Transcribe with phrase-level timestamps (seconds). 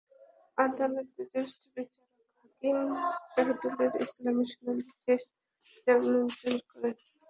[0.57, 2.77] আদালতের জ্যেষ্ঠ বিচারিক হাকিম
[3.33, 5.31] শহীদুল ইসলাম শুনানি শেষে
[5.87, 6.95] জামিন মঞ্জুর করেন।